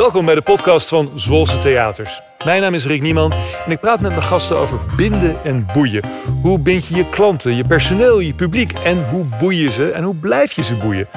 [0.00, 2.22] Welkom bij de podcast van Zwolse Theaters.
[2.44, 6.02] Mijn naam is Rick Nieman en ik praat met mijn gasten over binden en boeien.
[6.42, 10.02] Hoe bind je je klanten, je personeel, je publiek en hoe boei je ze en
[10.02, 11.08] hoe blijf je ze boeien?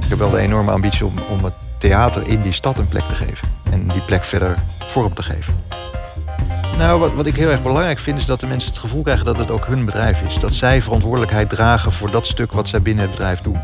[0.00, 3.04] Ik heb wel de enorme ambitie om, om het theater in die stad een plek
[3.04, 3.48] te geven.
[3.70, 4.54] En die plek verder
[4.86, 5.54] vorm te geven.
[6.78, 9.24] Nou, wat, wat ik heel erg belangrijk vind, is dat de mensen het gevoel krijgen
[9.24, 10.34] dat het ook hun bedrijf is.
[10.34, 13.58] Dat zij verantwoordelijkheid dragen voor dat stuk wat zij binnen het bedrijf doen.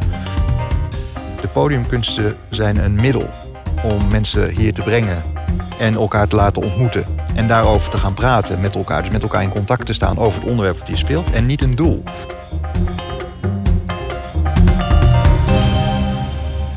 [1.40, 3.28] De podiumkunsten zijn een middel
[3.82, 5.22] om mensen hier te brengen
[5.78, 7.04] en elkaar te laten ontmoeten.
[7.34, 9.02] En daarover te gaan praten met elkaar.
[9.02, 11.30] Dus met elkaar in contact te staan over het onderwerp dat hier speelt.
[11.30, 12.02] En niet een doel.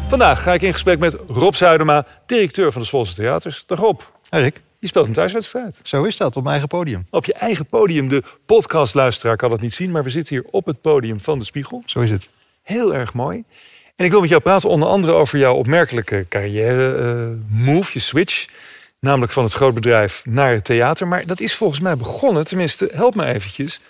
[0.07, 3.63] Vandaag ga ik in gesprek met Rob Zuidema, directeur van de Zwolse Theaters.
[3.65, 4.01] Dag Rob.
[4.29, 4.61] Hey Rick.
[4.79, 5.79] Je speelt een thuiswedstrijd.
[5.83, 7.05] Zo is dat, op mijn eigen podium.
[7.09, 8.07] Op je eigen podium.
[8.09, 11.45] De podcastluisteraar kan het niet zien, maar we zitten hier op het podium van de
[11.45, 11.83] Spiegel.
[11.85, 12.29] Zo is het.
[12.61, 13.43] Heel erg mooi.
[13.95, 17.99] En ik wil met jou praten onder andere over jouw opmerkelijke carrière uh, move, je
[17.99, 18.45] switch.
[18.99, 21.07] Namelijk van het grootbedrijf naar het theater.
[21.07, 23.81] Maar dat is volgens mij begonnen, tenminste, help me eventjes,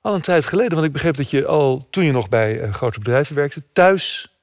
[0.00, 0.72] al een tijd geleden.
[0.72, 4.36] Want ik begreep dat je al toen je nog bij uh, grote bedrijven werkte, thuis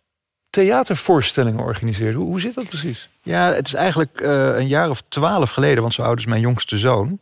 [0.49, 2.17] theatervoorstellingen organiseerde.
[2.17, 3.09] Hoe, hoe zit dat precies?
[3.23, 6.41] Ja, het is eigenlijk uh, een jaar of twaalf geleden, want zo oud is mijn
[6.41, 7.19] jongste zoon.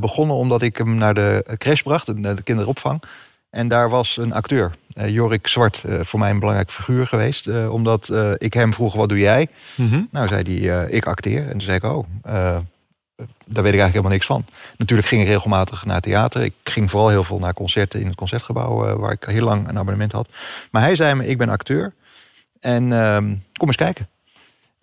[0.00, 3.02] begonnen omdat ik hem naar de crash bracht, de kinderopvang.
[3.50, 7.46] En daar was een acteur, uh, Jorik Zwart, uh, voor mij een belangrijk figuur geweest.
[7.46, 9.48] Uh, omdat ik hem vroeg, wat doe jij?
[9.74, 10.08] Mm -hmm.
[10.10, 11.44] Nou, zei hij, ik acteer.
[11.44, 12.06] En toen zei ik, oh,
[13.46, 14.44] daar weet ik eigenlijk helemaal niks van.
[14.76, 16.42] Natuurlijk ging ik regelmatig naar theater.
[16.42, 18.98] Ik ging vooral heel veel naar concerten in het Concertgebouw...
[18.98, 20.28] waar ik heel lang een abonnement had.
[20.70, 21.92] Maar hij zei me, ik ben acteur.
[22.60, 24.08] En ehm, kom eens kijken.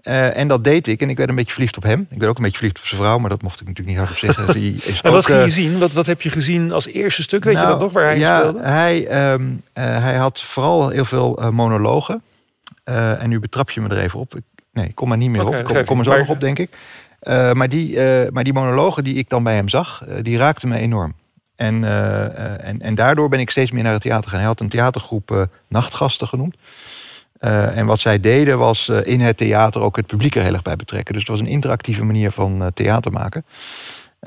[0.04, 1.02] Uh, en dat deed ik.
[1.02, 2.08] En ik werd een beetje verliefd op hem.
[2.10, 4.08] Ik werd ook een beetje verliefd op zijn vrouw, maar dat mocht ik natuurlijk niet
[4.08, 4.54] hardop zeggen.
[4.54, 5.80] Die is en wat ook, ging je zien?
[5.80, 7.44] Wat, wat heb je gezien als eerste stuk?
[7.44, 8.62] Weet nou, je dat nog, waar hij ja, speelde?
[8.62, 12.22] Hij, um, uh, hij had vooral heel veel uh, monologen.
[12.84, 14.36] en nu betrap je me er even op.
[14.36, 15.66] Ik, nee, ik kom er niet meer okay, op.
[15.66, 16.20] Kom, kom er zo maar...
[16.20, 16.70] nog op, denk ik.
[17.54, 18.00] maar, die,
[18.32, 21.14] maar die monologen die ik dan bij hem zag, die raakten me enorm.
[21.56, 21.84] En,
[22.60, 24.40] en, en daardoor ben ik steeds meer naar het theater gegaan.
[24.40, 26.56] Hij had een theatergroep Nachtgasten genoemd.
[27.44, 30.54] Uh, en wat zij deden was uh, in het theater ook het publiek er heel
[30.54, 31.14] erg bij betrekken.
[31.14, 33.46] Dus het was een interactieve manier van uh, theater maken.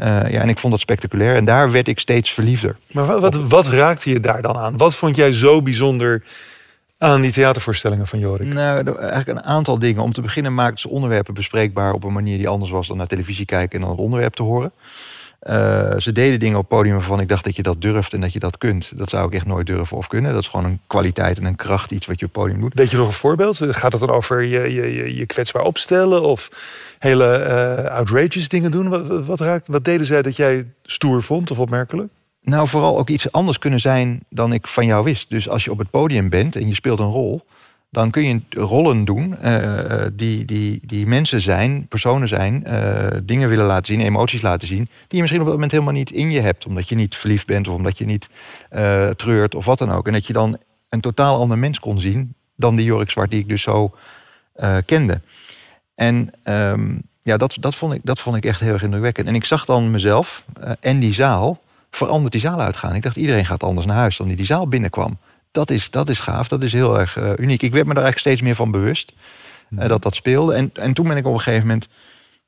[0.03, 1.37] ja, en ik vond dat spectaculair.
[1.37, 2.77] En daar werd ik steeds verliefder.
[2.93, 4.77] Maar wat, wat, wat raakte je daar dan aan?
[4.77, 6.23] Wat vond jij zo bijzonder
[6.99, 8.53] aan die theatervoorstellingen van Jorik?
[8.53, 10.03] Nou, eigenlijk een aantal dingen.
[10.03, 13.07] Om te beginnen maakten ze onderwerpen bespreekbaar op een manier die anders was dan naar
[13.07, 14.73] televisie kijken en dan het onderwerp te horen.
[15.51, 18.33] Uh, ze deden dingen op podium waarvan ik dacht dat je dat durft en dat
[18.33, 18.99] je dat kunt.
[18.99, 20.33] Dat zou ik echt nooit durven of kunnen.
[20.33, 22.75] Dat is gewoon een kwaliteit en een kracht, iets wat je op podium doet.
[22.75, 23.59] Weet je nog een voorbeeld?
[23.61, 26.51] Gaat het dan over je, je, je kwetsbaar opstellen of
[26.99, 27.45] hele
[27.87, 28.89] uh, outrageous dingen doen?
[28.89, 32.13] Wat, wat, raakt, wat deden zij dat jij stoer vond of opmerkelijk?
[32.43, 35.31] Nou, vooral ook iets anders kunnen zijn dan ik van jou wist.
[35.31, 37.47] Dus als je op het podium bent en je speelt een rol
[37.91, 43.49] dan kun je rollen doen uh, die, die, die mensen zijn, personen zijn, uh, dingen
[43.49, 46.31] willen laten zien, emoties laten zien, die je misschien op dat moment helemaal niet in
[46.31, 48.29] je hebt, omdat je niet verliefd bent of omdat je niet
[49.17, 50.07] treurt of wat dan ook.
[50.07, 50.59] En dat je dan
[50.89, 53.95] een totaal ander mens kon zien dan die Jorik Zwart die ik dus zo
[54.87, 55.21] kende.
[55.95, 59.29] En um, ja, dat, dat, vond ik, dat vond ik echt heel erg indrukwekkend.
[59.29, 60.45] En ik zag dan mezelf
[60.81, 62.95] en die zaal, veranderd die zaal uitgaan.
[62.95, 65.19] Ik dacht, iedereen gaat anders naar huis dan die die zaal binnenkwam
[65.57, 67.63] dat is, dat is gaaf, dat is heel erg uh, uniek.
[67.63, 69.13] Ik werd me daar eigenlijk steeds meer van bewust
[69.71, 70.55] uh, dat dat speelde.
[70.55, 71.89] En, en toen ben ik op een gegeven moment...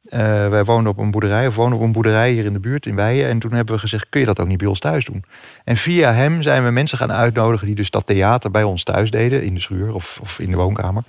[0.05, 2.87] Uh, wij woonden op een boerderij, of wonen op een boerderij hier in de buurt
[2.87, 3.29] in Weijen.
[3.29, 5.25] En toen hebben we gezegd, kun je dat ook niet bij ons thuis doen?
[5.65, 9.11] En via hem zijn we mensen gaan uitnodigen die dus dat theater bij ons thuis
[9.11, 9.43] deden.
[9.43, 11.03] In de schuur of, of in de woonkamer.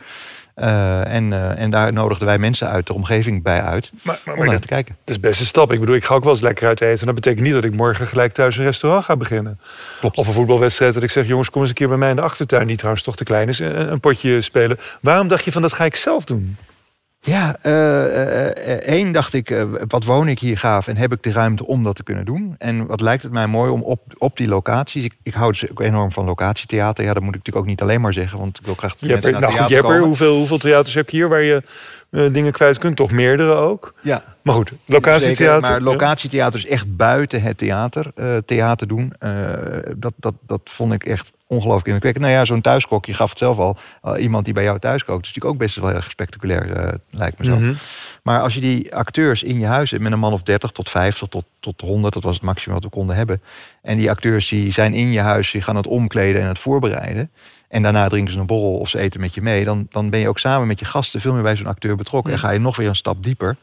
[0.61, 4.35] Uh, en, uh, en daar nodigden wij mensen uit de omgeving bij uit maar, maar,
[4.35, 4.95] om naar te kijken.
[4.99, 5.71] Het is best een stap.
[5.71, 7.05] Ik bedoel, ik ga ook wel eens lekker uit eten.
[7.05, 9.59] Dat betekent niet dat ik morgen gelijk thuis een restaurant ga beginnen.
[9.99, 10.17] Klopt.
[10.17, 11.27] Of een voetbalwedstrijd dat ik zeg...
[11.27, 12.67] jongens, kom eens een keer bij mij in de achtertuin...
[12.67, 14.79] die trouwens toch te klein is, een, een potje spelen.
[15.01, 16.57] Waarom dacht je van, dat ga ik zelf doen?
[17.21, 21.65] Ja, uh, één dacht ik, wat woon ik hier gaaf en heb ik de ruimte
[21.65, 22.55] om dat te kunnen doen?
[22.57, 25.03] En wat lijkt het mij mooi om op, op die locaties...
[25.03, 27.03] Ik, ik hou dus ook enorm van locatietheater.
[27.03, 29.39] Ja, dat moet ik natuurlijk ook niet alleen maar zeggen, want ik wil graag Jepper,
[29.39, 31.63] nou, Jepper, hoeveel, hoeveel theaters heb je hier waar je
[32.09, 32.95] uh, dingen kwijt kunt?
[32.95, 33.93] Toch meerdere ook?
[34.01, 34.23] Ja.
[34.41, 35.65] Maar goed, locatietheater.
[35.65, 39.13] Zeker, maar locatietheater is echt buiten het theater, uh, theater doen.
[39.23, 39.31] Uh,
[39.95, 42.25] dat, dat, dat vond ik echt ongelooflijk indrukwekkend.
[42.25, 43.77] Nou ja, zo'n thuiskok, je gaf het zelf al.
[44.17, 47.39] Iemand die bij jou thuis kookt, is natuurlijk ook best wel heel erg spectaculair, lijkt
[47.39, 47.55] me zo.
[47.55, 47.75] Mm -hmm.
[48.23, 50.89] Maar als je die acteurs in je huis hebt met een man of 30 tot
[50.89, 53.41] 50 tot, tot 100, dat was het maximum wat we konden hebben.
[53.81, 57.31] En die acteurs die zijn in je huis, die gaan het omkleden en het voorbereiden
[57.69, 60.19] en daarna drinken ze een borrel of ze eten met je mee, dan, dan ben
[60.19, 62.33] je ook samen met je gasten veel meer bij zo'n acteur betrokken.
[62.33, 63.57] En ga je nog weer een stap dieper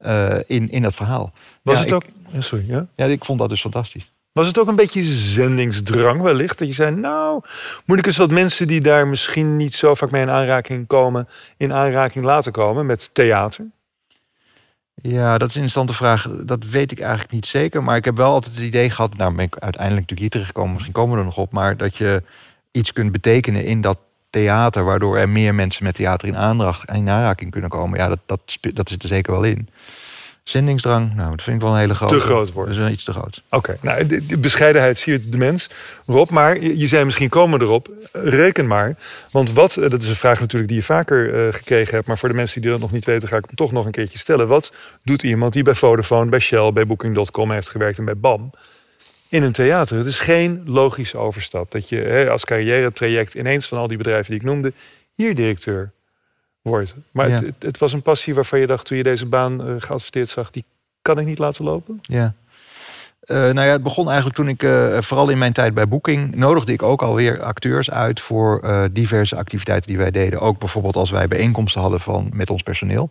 [0.00, 1.32] uh, in, in dat verhaal.
[1.62, 2.04] Was ja, het ook?
[2.04, 2.86] Ik, sorry, ja?
[2.94, 4.08] ja, ik vond dat dus fantastisch.
[4.32, 6.58] Was het ook een beetje zendingsdrang wellicht?
[6.58, 7.40] Dat je zei, nou,
[7.84, 11.28] moet ik eens wat mensen die daar misschien niet zo vaak mee in aanraking komen,
[11.56, 13.66] in aanraking laten komen met theater?
[14.94, 16.28] Ja, dat is een interessante vraag.
[16.44, 17.82] Dat weet ik eigenlijk niet zeker.
[17.82, 20.72] Maar ik heb wel altijd het idee gehad, nou ben ik uiteindelijk natuurlijk hier terechtgekomen,
[20.72, 22.22] misschien komen we er nog op, maar dat je
[22.70, 23.98] iets kunt betekenen in dat
[24.30, 27.98] theater, waardoor er meer mensen met theater in, aandacht, in aanraking kunnen komen.
[27.98, 29.68] Ja, dat, dat, dat zit er zeker wel in.
[30.42, 32.14] Zendingsdrang, nou, dat vind ik wel een hele grote.
[32.14, 32.74] Te groot wordt.
[32.74, 33.42] Dat is iets te groot.
[33.50, 35.70] Oké, nou, de, bescheidenheid siert de mens.
[36.06, 37.88] Rob, maar je, je zei misschien komen erop.
[38.12, 38.96] Reken maar.
[39.30, 42.06] Want wat, eh, dat is een vraag natuurlijk die je vaker uh, gekregen hebt...
[42.06, 43.92] maar voor de mensen die dat nog niet weten, ga ik hem toch nog een
[43.92, 44.48] keertje stellen.
[44.48, 44.72] Wat
[45.02, 47.98] doet iemand die bij Vodafone, bij Shell, bij Booking.com heeft gewerkt...
[47.98, 48.50] en bij BAM
[49.28, 49.98] in een theater?
[49.98, 51.70] Het is geen logische overstap.
[51.70, 54.72] Dat je hè, als carrière traject ineens van al die bedrijven die ik noemde...
[55.14, 55.90] hier directeur
[56.62, 56.94] wordt.
[57.10, 60.28] Maar het, het, was een passie waarvan je dacht toen je deze baan uh, geadverteerd
[60.28, 60.64] zag, die
[61.02, 61.98] kan ik niet laten lopen?
[62.02, 62.34] Ja.
[63.26, 66.34] Uh, nou ja, het begon eigenlijk toen ik, uh, vooral in mijn tijd bij Booking,
[66.34, 70.40] nodigde ik ook alweer acteurs uit voor diverse activiteiten die wij deden.
[70.40, 73.10] Ook bijvoorbeeld als wij bijeenkomsten hadden van, met ons personeel.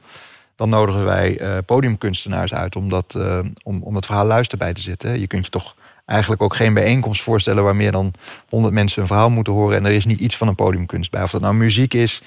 [0.56, 3.18] Dan nodigen wij podiumkunstenaars uit om, dat,
[3.64, 5.20] om, om het verhaal luister bij te zetten.
[5.20, 5.76] Je kunt je toch
[6.08, 8.14] eigenlijk ook geen bijeenkomst voorstellen waar meer dan
[8.50, 9.78] 100 mensen een verhaal moeten horen.
[9.78, 11.24] En er is niet iets van een podiumkunst bij.
[11.24, 12.22] Of dat nou muziek is,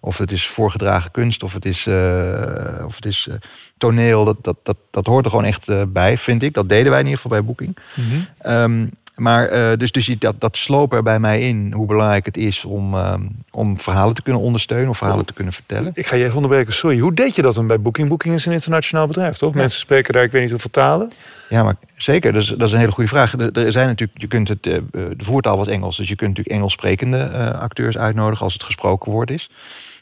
[0.00, 3.34] of het is voorgedragen kunst, of het is, uh, of het is uh,
[3.78, 4.24] toneel.
[4.24, 6.54] Dat, dat, dat, dat hoort er gewoon echt uh, bij, vind ik.
[6.54, 7.76] Dat deden wij in ieder geval bij Booking.
[7.94, 8.52] Mm -hmm.
[8.52, 12.36] um, maar uh, dus, dus dat, dat sloop er bij mij in hoe belangrijk het
[12.36, 13.14] is om, uh,
[13.50, 15.90] om verhalen te kunnen ondersteunen of verhalen te kunnen vertellen.
[15.94, 16.98] Ik ga je even onderbreken, sorry.
[16.98, 18.08] Hoe deed je dat dan bij Booking?
[18.08, 19.52] Booking is een internationaal bedrijf, toch?
[19.52, 19.60] Ja.
[19.60, 21.12] Mensen spreken daar, ik weet niet hoeveel talen.
[21.48, 22.32] Ja, maar zeker.
[22.32, 23.32] Dat is, dat is een hele goede vraag.
[23.32, 26.28] Er, er zijn natuurlijk, je kunt het, uh, de voertaal was Engels, dus je kunt
[26.28, 29.50] natuurlijk Engels sprekende acteurs uitnodigen als het gesproken woord is.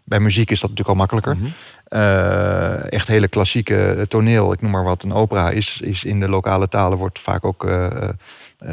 [0.05, 1.35] Bij muziek is dat natuurlijk al makkelijker.
[1.35, 1.99] Mm -hmm.
[2.01, 6.29] uh, echt hele klassieke toneel, ik noem maar wat, een opera is, is in de
[6.29, 7.87] lokale talen wordt vaak ook uh,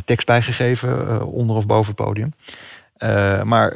[0.05, 2.33] tekst bijgegeven uh, onder of boven het podium.
[3.45, 3.73] maar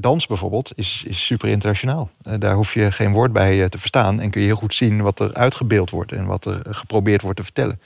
[0.00, 2.10] dans bijvoorbeeld is, is super internationaal.
[2.38, 5.20] daar hoef je geen woord bij te verstaan en kun je heel goed zien wat
[5.20, 7.80] er uitgebeeld wordt en wat er geprobeerd wordt te vertellen.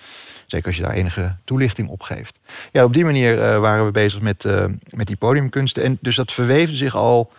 [0.46, 2.38] Zeker als je daar enige toelichting op geeft.
[2.72, 4.44] Ja, op die manier waren we bezig met,
[4.90, 5.82] met die podiumkunsten.
[5.82, 7.32] En dus dat verweefde zich al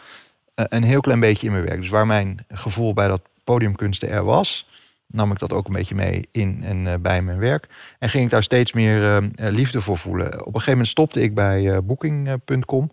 [0.56, 1.80] een heel klein beetje in mijn werk.
[1.80, 4.69] Dus waar mijn gevoel bij dat podiumkunsten er was,
[5.12, 7.68] nam ik dat ook een beetje mee in en uh, bij mijn werk.
[8.00, 10.28] En ging ik daar steeds meer uh, liefde voor voelen.
[10.28, 12.92] Op een gegeven moment stopte ik bij Booking.com,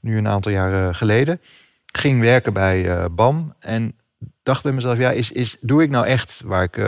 [0.00, 1.40] nu een aantal jaren geleden.
[1.86, 3.96] Ging werken bij BAM en
[4.42, 6.78] dacht bij mezelf, ja, is, is, doe ik nou echt waar ik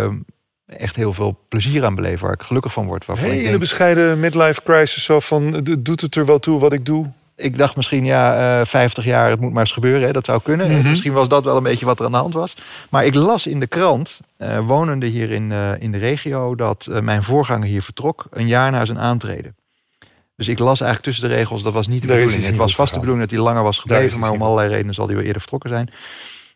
[0.66, 3.06] echt heel veel plezier aan beleef, waar ik gelukkig van word.
[3.06, 6.86] Hey, ik denk, bescheiden midlife crisis, zo van, doet het er wel toe wat ik
[6.86, 7.10] doe?
[7.36, 10.06] Ik dacht misschien, ja, uh, 50 jaar, het moet maar eens gebeuren.
[10.06, 10.70] Hè, dat zou kunnen.
[10.70, 10.90] Mm -hmm.
[10.90, 12.56] Misschien was dat wel een beetje wat er aan de hand was.
[12.90, 16.54] Maar ik las in de krant, uh, wonende hier in, uh, in de regio...
[16.54, 19.56] dat mijn voorganger hier vertrok een jaar na zijn aantreden.
[20.36, 22.44] Dus ik las eigenlijk tussen de regels, dat was niet de Daar bedoeling.
[22.44, 24.18] Het was vast de bedoeling dat hij langer was gebleven...
[24.18, 25.88] maar om allerlei redenen zal hij wel eerder vertrokken zijn.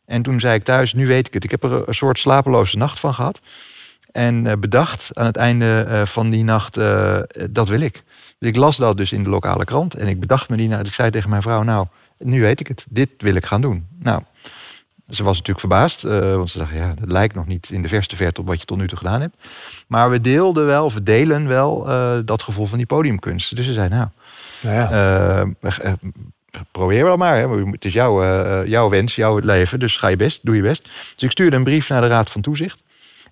[0.05, 1.45] En toen zei ik thuis, nu weet ik het.
[1.45, 3.41] Ik heb er een soort slapeloze nacht van gehad.
[4.19, 6.75] En bedacht aan het einde van die nacht,
[7.51, 8.03] dat wil ik.
[8.39, 9.95] Dus ik las dat dus in de lokale krant.
[9.95, 10.69] En ik bedacht me die.
[10.69, 11.87] Nou, ik zei tegen mijn vrouw: Nou,
[12.19, 12.85] nu weet ik het.
[12.89, 13.87] Dit wil ik gaan doen.
[13.99, 14.23] Nou,
[15.09, 16.05] ze was natuurlijk verbaasd.
[16.05, 18.61] Uh, want ze dacht: Ja, dat lijkt nog niet in de verste verte op wat
[18.61, 19.37] je tot nu toe gedaan hebt.
[19.87, 23.57] Maar we deelden wel, of delen wel uh, dat gevoel van die podiumkunst.
[23.57, 24.09] Dus ze zei: Nou,
[24.61, 25.45] nou ja.
[25.85, 25.93] uh,
[26.71, 27.37] probeer wel maar.
[27.37, 27.71] Hè.
[27.71, 29.79] Het is jouw, jouw wens, jouw leven.
[29.79, 30.83] Dus ga je best, doe je best.
[30.85, 32.83] Dus ik stuurde een brief naar de Raad van Toezicht.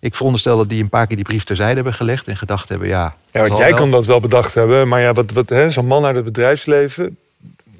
[0.00, 2.88] Ik veronderstel dat die een paar keer die brief terzijde hebben gelegd en gedacht hebben,
[2.88, 3.14] ja.
[3.30, 6.16] Ja, want jij kan dat wel bedacht hebben, maar ja, wat, wat zo'n man uit
[6.16, 7.16] het bedrijfsleven.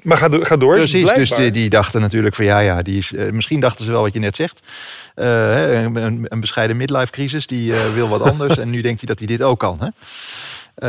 [0.07, 0.75] Maar ga, ga door.
[0.75, 3.91] Precies, dus die, die, dachten natuurlijk van ja, ja, die is, uh, misschien dachten ze
[3.91, 4.61] wel wat je net zegt.
[5.15, 9.07] Uh, een, een, bescheiden midlife crisis, die uh, wil wat anders en nu denkt hij
[9.07, 9.79] dat hij dit ook kan.
[9.79, 9.87] Hè?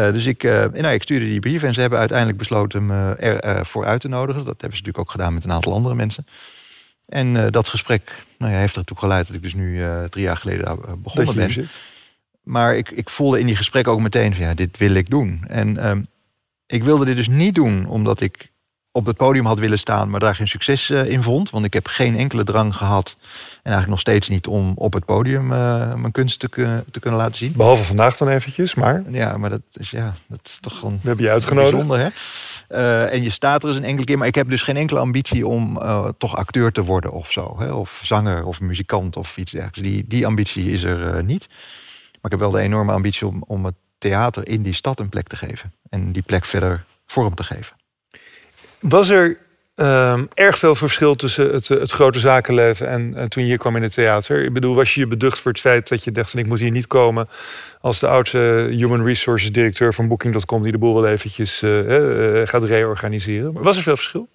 [0.06, 3.16] Uh, dus ik, uh, nou, ik stuurde die brief en ze hebben uiteindelijk besloten hem
[3.40, 4.44] ervoor uit te nodigen.
[4.44, 6.26] Dat hebben ze natuurlijk ook gedaan met een aantal andere mensen.
[7.08, 10.24] En uh, dat gesprek nou ja, heeft ertoe geleid dat ik dus nu uh, drie
[10.24, 11.52] jaar geleden uh, begonnen ben.
[11.52, 11.68] Zit.
[12.42, 15.44] Maar ik, ik voelde in die gesprek ook meteen van ja, dit wil ik doen.
[15.46, 16.02] En ehm,
[16.66, 18.50] ik wilde dit dus niet doen omdat ik
[18.98, 21.50] op het podium had willen staan, maar daar geen succes uh, in vond.
[21.50, 23.26] Want ik heb geen enkele drang gehad, en
[23.62, 26.48] eigenlijk nog steeds niet, om op het podium uh, mijn kunst te,
[26.90, 27.52] te, kunnen laten zien.
[27.56, 29.02] Behalve vandaag dan eventjes, maar.
[29.10, 30.98] Ja, maar dat is, ja, dat is toch gewoon.
[31.02, 31.70] We hebben je uitgenodigd.
[31.70, 32.08] Bijzonder, hè?
[32.70, 35.00] Uh, en je staat er eens een enkele keer, maar ik heb dus geen enkele
[35.00, 35.78] ambitie om
[36.18, 37.56] toch acteur te worden of zo.
[37.58, 37.72] Hè?
[37.72, 39.88] Of zanger of muzikant of iets dergelijks.
[39.88, 41.46] Die, die ambitie is er niet.
[41.48, 45.08] Maar ik heb wel de enorme ambitie om, om het theater in die stad een
[45.08, 45.72] plek te geven.
[45.90, 47.77] En die plek verder vorm te geven.
[48.80, 49.38] Was er
[49.74, 53.76] ehm, erg veel verschil tussen het, het grote zakenleven en, en, toen je hier kwam
[53.76, 54.44] in het theater.
[54.44, 56.58] Ik bedoel, was je je beducht voor het feit dat je dacht van ik moet
[56.58, 57.28] hier niet komen
[57.80, 62.62] als de oudste human resources directeur van Booking.com die de boel wel eventjes uh, gaat
[62.62, 63.52] reorganiseren.
[63.52, 64.28] Was er veel verschil?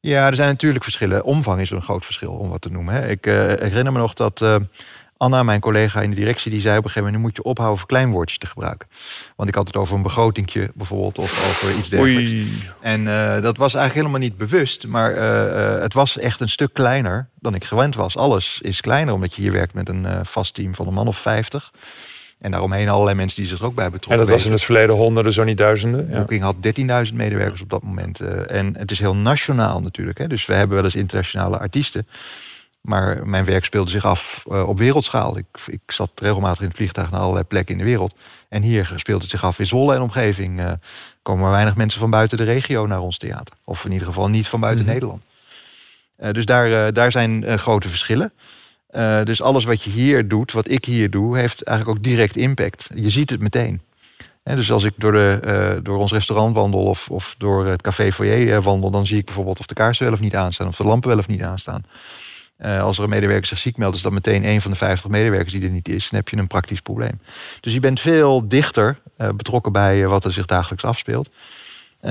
[0.00, 1.24] Ja, er zijn natuurlijk verschillen.
[1.24, 2.94] Omvang is een groot verschil, om wat te noemen.
[2.94, 3.08] Hè.
[3.08, 4.40] Ik, uh, herinner me nog dat
[5.24, 7.50] Anna, mijn collega in de directie, die zei op een gegeven moment: nu moet je
[7.50, 8.88] ophouden verkleinwoordjes te gebruiken.
[9.36, 12.30] Want ik had het over een begrotingje bijvoorbeeld, of over iets dergelijks.
[12.30, 12.62] Oei.
[12.80, 15.16] En uh, dat was eigenlijk helemaal niet bewust, maar
[15.80, 18.16] het was echt een stuk kleiner dan ik gewend was.
[18.16, 21.18] Alles is kleiner, omdat je hier werkt met een vast team van een man of
[21.18, 21.72] 50.
[22.38, 24.12] En daaromheen allerlei mensen die zich er ook bij betrokken.
[24.12, 26.08] En dat was in het verleden honderden, zo niet duizenden.
[26.10, 26.16] Ja.
[26.16, 26.56] Booking had
[27.08, 28.20] 13.000 medewerkers op dat moment.
[28.46, 30.18] En het is heel nationaal natuurlijk.
[30.18, 30.26] Hè.
[30.26, 32.06] Dus we hebben wel eens internationale artiesten.
[32.84, 35.38] Maar mijn werk speelde zich af uh, op wereldschaal.
[35.38, 38.14] Ik, ik, zat regelmatig in het vliegtuig naar allerlei plekken in de wereld.
[38.48, 40.60] En hier speelt het zich af in Zwolle en omgeving.
[40.60, 40.72] Uh,
[41.22, 43.54] komen maar weinig mensen van buiten de regio naar ons theater.
[43.64, 45.00] Of in ieder geval niet van buiten mm -hmm.
[45.00, 45.22] Nederland.
[46.34, 48.32] dus daar, daar zijn grote verschillen.
[49.24, 52.88] Dus alles wat je hier doet, wat ik hier doe, heeft eigenlijk ook direct impact.
[52.94, 53.80] Je ziet het meteen.
[54.42, 58.12] En dus als ik door, de, door ons restaurant wandel of, of door het café
[58.12, 60.84] foyer wandel, dan zie ik bijvoorbeeld of de kaarsen wel of niet aanstaan, of de
[60.84, 61.84] lampen wel of niet aanstaan.
[62.58, 65.10] Uh, als er een medewerker zich ziek meldt, is dat meteen een van de 50
[65.10, 66.08] medewerkers die er niet is.
[66.08, 67.20] Dan heb je een praktisch probleem.
[67.60, 71.30] Dus je bent veel dichter betrokken bij wat er zich dagelijks afspeelt.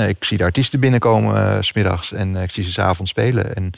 [0.08, 3.56] ik zie de artiesten binnenkomen s smiddags en ik zie ze s'avonds spelen.
[3.56, 3.74] En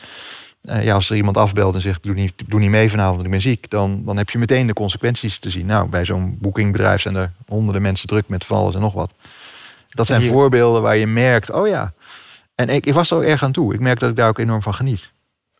[0.83, 3.41] ja, als er iemand afbelt en zegt: doe niet, doe niet mee vanavond, ik ben
[3.41, 5.65] ziek, dan, dan heb je meteen de consequenties te zien.
[5.65, 9.11] Nou, bij zo'n bookingbedrijf zijn er honderden mensen druk met van alles en nog wat.
[9.89, 11.93] Dat zijn voorbeelden waar je merkt: oh ja.
[12.55, 13.73] En ik, ik was er ook erg aan toe.
[13.73, 15.11] Ik merk dat ik daar ook enorm van geniet.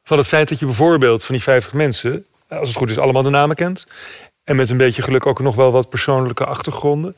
[0.08, 3.24] Van het feit dat je bijvoorbeeld van die 50 mensen, als het goed is, allemaal
[3.24, 3.88] de namen kent.
[4.44, 7.16] En met een beetje geluk ook nog wel wat persoonlijke achtergronden.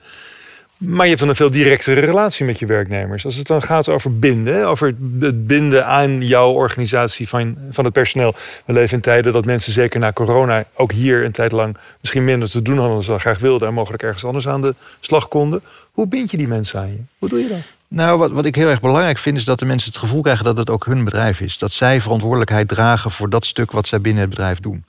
[0.77, 3.25] Maar je hebt dan een veel directere relatie met je werknemers.
[3.25, 7.94] Als het dan gaat over binden, over het binden aan jouw organisatie van, van het
[7.94, 8.36] personeel.
[8.65, 12.24] We leven in tijden dat mensen, zeker na corona, ook hier een tijd lang misschien
[12.24, 15.27] minder te doen hadden dan ze graag wilden en mogelijk ergens anders aan de slag
[15.27, 15.62] konden.
[15.91, 17.00] Hoe bind je die mensen aan je?
[17.17, 17.76] Hoe doe je dat?
[17.89, 20.46] Nou, wat, wat ik heel erg belangrijk vind, is dat de mensen het gevoel krijgen
[20.46, 21.58] dat het ook hun bedrijf is.
[21.58, 24.86] Dat zij verantwoordelijkheid dragen voor dat stuk wat zij binnen het bedrijf doen.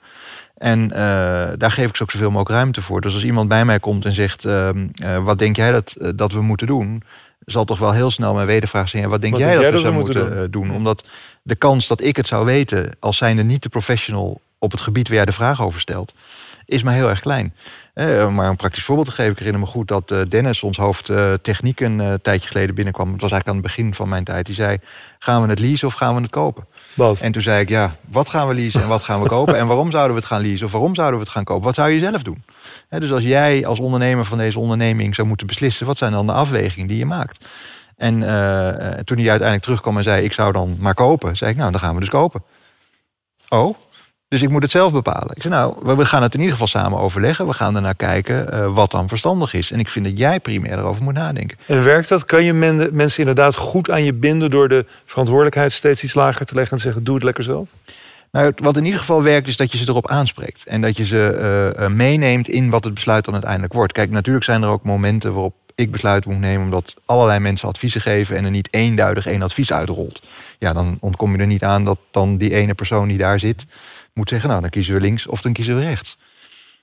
[0.57, 0.95] En uh,
[1.57, 3.01] daar geef ik ze ook zoveel mogelijk ruimte voor.
[3.01, 4.69] Dus als iemand bij mij komt en zegt: uh,
[5.03, 7.03] uh, Wat denk jij dat, dat we moeten doen?
[7.45, 9.89] Zal toch wel heel snel mijn wedervraag zijn: Wat denk wat jij denk dat we,
[9.89, 10.51] we moeten doen?
[10.51, 10.75] doen?
[10.75, 11.03] Omdat
[11.41, 15.07] de kans dat ik het zou weten, als zijnde niet de professional op het gebied
[15.07, 16.13] waar jij de vraag over stelt,
[16.69, 17.53] is maar heel erg klein.
[17.95, 19.31] Uh, maar een praktisch voorbeeld te geven.
[19.31, 23.11] Ik herinner me goed dat uh, Dennis, ons hoofd uh, techniek, een tijdje geleden binnenkwam.
[23.11, 24.45] Het was eigenlijk aan het begin van mijn tijd.
[24.45, 24.77] Die zei:
[25.19, 26.65] Gaan we het leasen of gaan we het kopen?
[26.93, 27.19] Wat?
[27.19, 29.57] En toen zei ik, ja, wat gaan we leasen en wat gaan we kopen?
[29.57, 31.63] en waarom zouden we het gaan leasen of waarom zouden we het gaan kopen?
[31.63, 32.43] Wat zou je zelf doen?
[32.89, 35.85] dus als jij als ondernemer van deze onderneming zou moeten beslissen...
[35.85, 37.45] wat zijn dan de afwegingen die je maakt?
[37.97, 38.13] En
[39.03, 41.37] toen hij uiteindelijk terugkwam en zei, ik zou dan maar kopen...
[41.37, 42.43] zei ik, nou, dan gaan we dus kopen.
[43.49, 43.75] Oh,
[44.29, 45.35] dus ik moet het zelf bepalen.
[45.35, 47.47] Ik zei, nou, we gaan het in ieder geval samen overleggen.
[47.47, 49.71] We gaan ernaar kijken uh, wat dan verstandig is.
[49.71, 51.57] En ik vind dat jij primair erover moet nadenken.
[51.65, 52.25] En werkt dat?
[52.25, 54.51] Kan je men, mensen inderdaad goed aan je binden...
[54.51, 56.71] door de verantwoordelijkheid steeds iets lager te leggen...
[56.71, 57.69] en te zeggen, doe het lekker zelf?
[58.31, 60.63] Nou, wat in ieder geval werkt, is dat je ze erop aanspreekt.
[60.65, 63.93] En dat je ze uh, meeneemt in wat het besluit dan uiteindelijk wordt.
[63.93, 66.63] Kijk, natuurlijk zijn er ook momenten waarop ik besluit moet nemen...
[66.63, 68.37] omdat allerlei mensen adviezen geven...
[68.37, 70.21] en er niet eenduidig één advies uitrolt.
[70.59, 73.65] Ja, dan ontkom je er niet aan dat dan die ene persoon die daar zit
[74.13, 76.17] moet zeggen, nou dan kiezen we links of dan kiezen we rechts.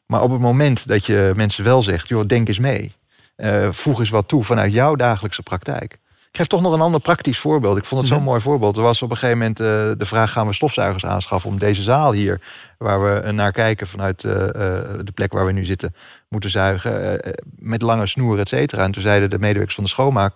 [0.07, 2.93] Maar op het moment dat je mensen wel zegt, joh, denk eens mee.
[3.37, 5.99] Uh, voeg eens wat toe vanuit jouw dagelijkse praktijk.
[6.37, 7.79] Ik geef toch nog een ander praktisch voorbeeld.
[7.79, 8.77] Ik vond het zo'n mooi voorbeeld.
[8.77, 9.67] Er was op een gegeven moment uh,
[9.99, 12.41] de vraag: gaan we stofzuigers aanschaffen om deze zaal hier,
[12.79, 15.95] waar we naar kijken vanuit uh, de plek waar we nu zitten,
[16.29, 17.21] moeten zuigen
[17.59, 18.85] met lange snoeren, et cetera.
[18.85, 20.35] En toen zeiden de medewerkers van de schoonmaak: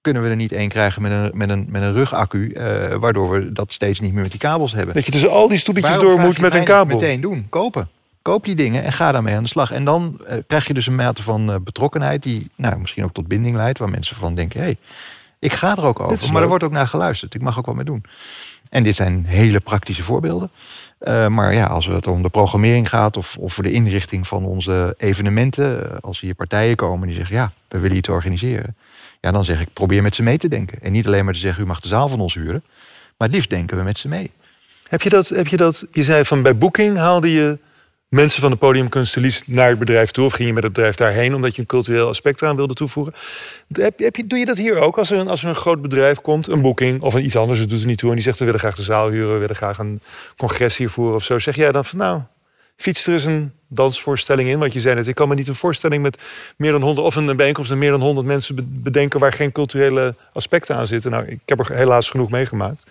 [0.00, 2.56] kunnen we er niet één krijgen met een, met een, met een rugaccu,
[3.00, 4.94] waardoor we dat steeds niet meer met die kabels hebben.
[4.94, 6.96] Dat je dus al die stoeltjes door moet met een kabel.
[6.96, 7.88] Meteen doen, kopen.
[8.22, 9.72] Koop die dingen en ga daarmee aan de slag.
[9.72, 13.28] En dan krijg je dus een mate van uh, betrokkenheid die nou, misschien ook tot
[13.28, 14.76] binding leidt, waar mensen van denken: hé, hey,
[15.38, 16.32] ik ga er ook over.
[16.32, 17.34] Maar er wordt ook naar geluisterd.
[17.34, 18.04] Ik mag ook wat mee doen.
[18.68, 20.50] En dit zijn hele praktische voorbeelden.
[21.00, 24.44] Uh, maar ja, als het om de programmering gaat of, of voor de inrichting van
[24.44, 28.76] onze evenementen, als hier partijen komen die zeggen: ja, we willen iets organiseren
[29.26, 30.78] ja, dan zeg ik, probeer met ze mee te denken.
[30.82, 32.62] En niet alleen maar te zeggen, u mag de zaal van ons huren.
[33.16, 34.30] Maar het liefst denken we met ze mee.
[34.88, 37.58] Heb je dat, heb je dat, je zei van bij Booking haalde je
[38.08, 40.24] mensen van de podiumkunst liefst naar het bedrijf toe...
[40.24, 43.14] of ging je met het bedrijf daarheen omdat je een cultureel aspect eraan wilde toevoegen.
[43.72, 45.82] Heb, heb je, doe je dat hier ook als er, een, als er een groot
[45.82, 47.02] bedrijf komt, een Booking...
[47.02, 48.08] of iets anders, het doet er niet toe...
[48.08, 49.32] en die zegt we willen graag de zaal huren...
[49.32, 50.00] we willen graag een
[50.36, 51.38] congres hier voeren of zo.
[51.38, 52.20] Zeg jij dan van nou,
[52.76, 54.58] fiets er eens een dansvoorstelling in?
[54.58, 56.22] Want je zei net, ik kan me niet een voorstelling met
[56.56, 60.14] meer dan 100 of een bijeenkomst met meer dan 100 mensen bedenken waar geen culturele
[60.32, 61.10] aspecten aan zitten.
[61.10, 62.82] Nou, ik heb er helaas genoeg meegemaakt.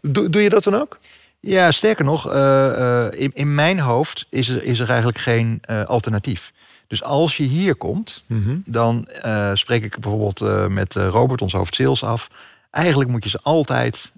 [0.00, 0.98] Doe, doe je dat dan ook?
[1.44, 5.84] Ja, sterker nog, uh, in, in, mijn hoofd is er, is er eigenlijk geen uh,
[5.84, 6.52] alternatief.
[6.86, 8.62] Dus als je hier komt, mm -hmm.
[8.66, 9.08] dan
[9.54, 12.30] spreek ik bijvoorbeeld met Robert, ons hoofd sales, af.
[12.70, 14.12] Eigenlijk moet je ze altijd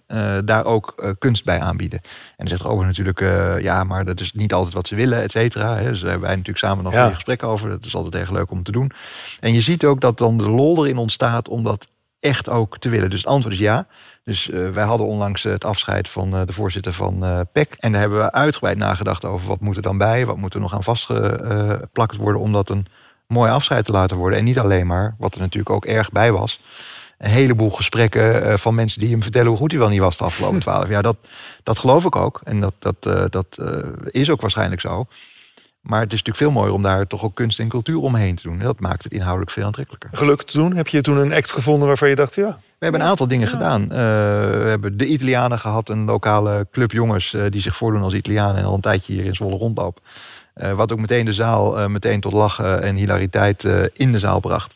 [0.44, 2.00] daar ook kunst bij aanbieden.
[2.02, 3.20] En dan zegt Robert natuurlijk,
[3.62, 5.74] ja, maar dat is niet altijd wat ze willen, et cetera.
[5.74, 7.06] Dus daar hebben wij natuurlijk samen nog ja.
[7.06, 7.68] een gesprek over.
[7.68, 8.92] Dat is altijd erg leuk om te doen.
[9.40, 11.88] En je ziet ook dat dan de lol erin ontstaat om dat
[12.20, 13.10] echt ook te willen.
[13.10, 13.86] Dus het antwoord is ja.
[14.26, 17.74] Dus uh, wij hadden onlangs het afscheid van uh, de voorzitter van uh, PEC.
[17.78, 20.60] En daar hebben we uitgebreid nagedacht over wat moet er dan bij, wat moet er
[20.60, 22.86] nog aan vastgeplakt worden om dat een
[23.26, 24.38] mooi afscheid te laten worden.
[24.38, 26.60] En niet alleen maar, wat er natuurlijk ook erg bij was,
[27.18, 30.24] een heleboel gesprekken van mensen die hem vertellen hoe goed hij wel niet was de
[30.24, 31.02] afgelopen twaalf jaar.
[31.02, 31.16] Dat,
[31.62, 32.40] dat geloof ik ook.
[32.44, 33.02] En dat, dat,
[33.32, 33.58] dat
[34.10, 35.06] is ook waarschijnlijk zo.
[35.80, 38.42] Maar het is natuurlijk veel mooier om daar toch ook kunst en cultuur omheen te
[38.42, 38.58] doen.
[38.58, 40.10] En dat maakt het inhoudelijk veel aantrekkelijker.
[40.12, 40.76] Gelukt te doen?
[40.76, 42.58] Heb je toen een act gevonden waarvan je dacht, ja...
[42.78, 43.82] We hebben een aantal dingen gedaan.
[43.82, 47.32] Uh, we hebben de Italianen gehad, een lokale club jongens...
[47.32, 50.02] Uh, die zich voordoen als Italianen en al een tijdje hier in Zwolle rondlopen.
[50.62, 54.74] Uh, wat ook meteen de zaal meteen tot lachen en hilariteit in de zaal bracht.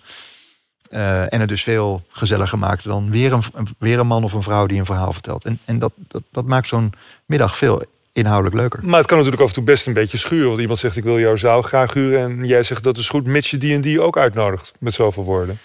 [0.90, 3.42] en het dus veel gezelliger maakte dan weer een,
[3.78, 5.44] weer een man of een vrouw die een verhaal vertelt.
[5.44, 6.92] En, en dat, dat, dat maakt zo'n
[7.26, 8.80] middag veel inhoudelijk leuker.
[8.82, 10.48] Maar het kan natuurlijk af en toe best een beetje schuren.
[10.48, 12.20] Want iemand zegt ik wil jouw zaal graag huren.
[12.20, 14.72] En jij zegt dat is goed, mits je die en die ook uitnodigt.
[14.78, 15.58] Met zoveel woorden.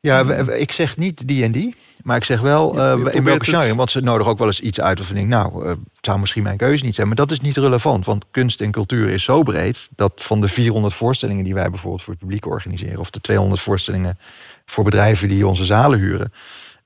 [0.00, 1.74] Ja, ik zeg niet die en die.
[2.02, 3.74] Maar ik zeg wel uh, in welke genre.
[3.74, 5.00] Want ze nodigen ook wel eens iets uit.
[5.00, 7.06] Of ik denk, nou, uh, het zou misschien mijn keuze niet zijn.
[7.06, 8.04] Maar dat is niet relevant.
[8.06, 9.88] Want kunst en cultuur is zo breed.
[9.96, 12.98] Dat van de 400 voorstellingen die wij bijvoorbeeld voor het publiek organiseren.
[12.98, 14.18] Of de 200 voorstellingen
[14.66, 16.32] voor bedrijven die onze zalen huren.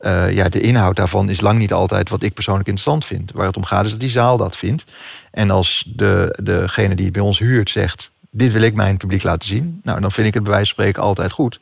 [0.00, 3.33] Uh, ja, de inhoud daarvan is lang niet altijd wat ik persoonlijk interessant vind.
[3.33, 4.85] Waar het om gaat is dat die zaal dat vindt.
[5.31, 8.11] En als de, degene die het bij ons huurt zegt...
[8.31, 9.81] dit wil ik mijn publiek laten zien...
[9.83, 11.61] nou, dan vind ik het bij wijze van spreken altijd goed.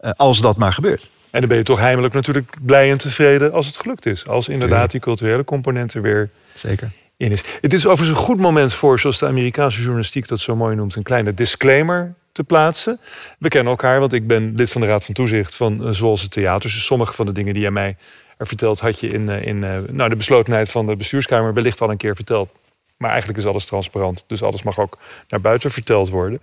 [0.00, 1.08] Uh, als dat maar gebeurt.
[1.30, 4.26] En dan ben je toch heimelijk natuurlijk blij en tevreden als het gelukt is.
[4.26, 6.90] Als inderdaad die culturele component er weer Zeker.
[7.16, 7.44] in is.
[7.60, 10.94] Het is overigens een goed moment voor, zoals de Amerikaanse journalistiek dat zo mooi noemt...
[10.94, 13.00] een kleine disclaimer te plaatsen.
[13.38, 16.28] We kennen elkaar, want ik ben lid van de Raad van Toezicht van uh, Zwolse
[16.28, 16.74] Theaters.
[16.74, 17.96] Dus sommige van de dingen die jij mij
[18.36, 21.80] er vertelt, had je in, uh, in uh, nou, de beslotenheid van de bestuurskamer wellicht
[21.80, 22.50] al een keer verteld.
[22.96, 26.40] Maar eigenlijk is alles transparant, dus alles mag ook naar buiten verteld worden.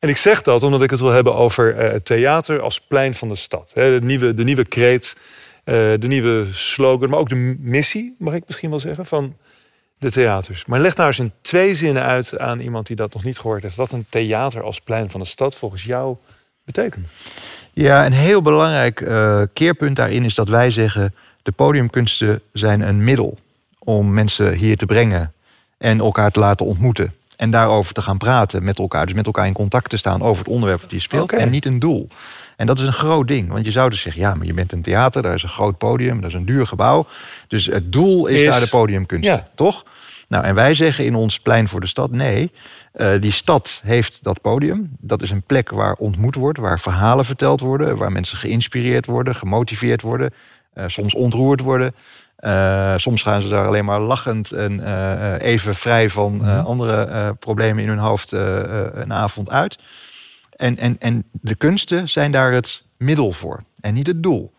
[0.00, 3.28] En ik zeg dat omdat ik het wil hebben over het theater als plein van
[3.28, 3.70] de stad.
[3.74, 5.16] de, nieuwe, de nieuwe kreet,
[5.64, 9.34] de nieuwe slogan, maar ook de missie, mag ik misschien wel zeggen, van
[10.00, 10.64] de theaters.
[10.66, 13.62] Maar leg nou eens in twee zinnen uit aan iemand die dat nog niet gehoord
[13.62, 13.76] heeft.
[13.76, 16.16] Wat een theater als plein van de stad volgens jou
[16.64, 17.06] betekent.
[17.72, 21.14] Ja, een heel belangrijk uh, keerpunt daarin is dat wij zeggen...
[21.42, 23.38] de podiumkunsten zijn een middel
[23.78, 25.32] om mensen hier te brengen...
[25.78, 27.12] en elkaar te laten ontmoeten.
[27.40, 29.06] En daarover te gaan praten met elkaar.
[29.06, 31.22] Dus met elkaar in contact te staan over het onderwerp dat je speelt.
[31.22, 31.40] Okay.
[31.40, 32.08] En niet een doel.
[32.56, 33.48] En dat is een groot ding.
[33.48, 35.78] Want je zou dus zeggen, ja, maar je bent een theater, daar is een groot
[35.78, 37.06] podium, dat is een duur gebouw.
[37.48, 39.48] Dus het doel is, daar de podiumkunst, ja.
[39.54, 39.84] toch?
[40.28, 42.52] Nou, en wij zeggen in ons plein voor de stad, nee,
[42.94, 44.96] uh, die stad heeft dat podium.
[44.98, 49.34] Dat is een plek waar ontmoet wordt, waar verhalen verteld worden, waar mensen geïnspireerd worden,
[49.34, 50.34] gemotiveerd worden,
[50.74, 51.94] uh, soms ontroerd worden.
[52.40, 54.80] Uh, soms gaan ze daar alleen maar lachend en
[55.38, 56.66] even vrij van -hmm.
[56.66, 59.78] andere problemen in hun hoofd een avond uit.
[60.56, 64.52] En, en, en de kunsten zijn daar het middel voor en niet het doel.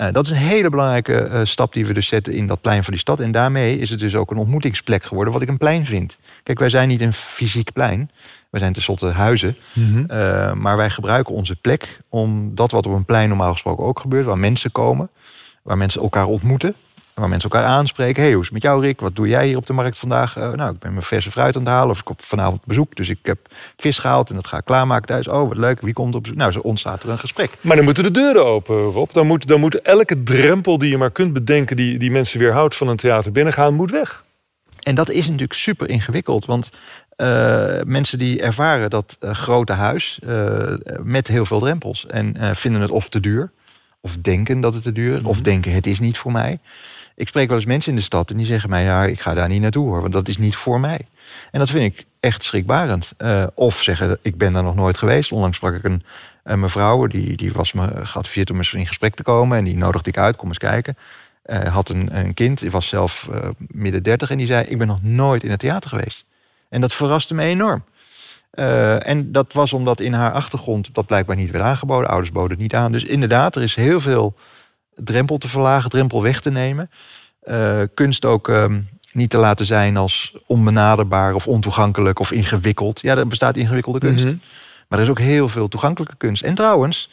[0.00, 2.82] Uh, dat is een hele belangrijke uh, stap die we dus zetten in dat plein
[2.84, 3.20] van die stad.
[3.20, 6.18] En daarmee is het dus ook een ontmoetingsplek geworden, wat ik een plein vind.
[6.42, 8.10] Kijk, wij zijn niet een fysiek plein.
[8.50, 9.56] We zijn tenslotte huizen.
[9.72, 10.06] Mm -hmm.
[10.10, 14.00] uh, maar wij gebruiken onze plek om dat wat op een plein normaal gesproken ook
[14.00, 15.10] gebeurt, waar mensen komen,
[15.62, 16.74] waar mensen elkaar ontmoeten,
[17.14, 18.22] waar mensen elkaar aanspreken.
[18.22, 19.00] hey, hoe is het met jou, Rick?
[19.00, 20.36] Wat doe jij hier op de markt vandaag?
[20.36, 21.90] Uh, nou, ik ben mijn verse fruit aan het halen.
[21.90, 22.96] Of ik heb vanavond bezoek.
[22.96, 23.38] Dus ik heb
[23.76, 25.28] vis gehaald en dat ga ik klaarmaken thuis.
[25.28, 25.80] Oh, wat leuk.
[25.80, 26.38] Wie komt op bezoek?
[26.38, 27.50] Nou, zo ontstaat er een gesprek.
[27.60, 29.12] Maar dan moeten de deuren open, Rob.
[29.12, 31.76] Dan moet, dan moet elke drempel die je maar kunt bedenken...
[31.76, 34.24] die, die mensen weerhoudt van een theater binnengaan, moet weg.
[34.80, 36.44] En dat is natuurlijk super ingewikkeld.
[36.44, 36.70] Want
[37.16, 42.06] uh, mensen die ervaren dat uh, grote huis uh, met heel veel drempels...
[42.06, 43.50] en vinden het of te duur,
[44.00, 45.22] of denken dat het te duur is...
[45.22, 46.58] of denken het is niet voor mij...
[47.20, 48.82] Ik spreek wel eens mensen in de stad en die zeggen mij...
[48.82, 51.06] ja, ik ga daar niet naartoe hoor, want dat is niet voor mij.
[51.50, 53.12] En dat vind ik echt schrikbarend.
[53.18, 55.32] Uh, of zeggen, ik ben daar nog nooit geweest.
[55.32, 56.02] Onlangs sprak ik een,
[56.42, 59.58] een mevrouw, die, die was me geadviseerd om eens in gesprek te komen...
[59.58, 60.96] en die nodigde ik uit, kom eens kijken.
[61.46, 64.30] Uh, had een, een kind, die was zelf uh, midden dertig...
[64.30, 66.24] en die zei, ik ben nog nooit in het theater geweest.
[66.68, 67.84] En dat verraste me enorm.
[68.50, 72.08] En dat was omdat in haar achtergrond dat blijkbaar niet werd aangeboden.
[72.08, 72.92] Ouders boden het niet aan.
[72.92, 74.34] Dus inderdaad, er is heel veel
[74.94, 76.90] drempel te verlagen, drempel weg te nemen.
[77.44, 83.00] Uh, kunst ook um, niet te laten zijn als onbenaderbaar of ontoegankelijk of ingewikkeld.
[83.00, 84.24] Ja, er bestaat ingewikkelde kunst.
[84.24, 84.40] Mm -hmm.
[84.88, 86.42] Maar er is ook heel veel toegankelijke kunst.
[86.42, 87.10] En trouwens,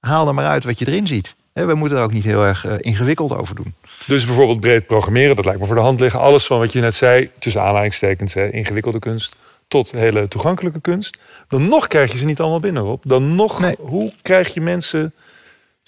[0.00, 1.34] haal er maar uit wat je erin ziet.
[1.52, 3.74] We moeten er ook niet heel erg ingewikkeld over doen.
[4.06, 6.20] Dus bijvoorbeeld breed programmeren, dat lijkt me voor de hand liggen.
[6.20, 9.36] Alles van wat je net zei, tussen aanhalingstekens, hè, ingewikkelde kunst
[9.68, 11.18] tot hele toegankelijke kunst.
[11.48, 13.02] Dan nog krijg je ze niet allemaal binnen op.
[13.06, 15.14] Dan nog, hoe krijg je mensen